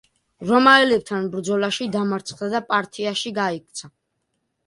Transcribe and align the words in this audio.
რომაელებთან 0.51 1.25
ბრძოლაში 1.35 1.85
დამარცხდა 1.95 2.49
და 2.53 2.61
პართიაში 2.71 3.35
გაიქცა. 3.39 3.93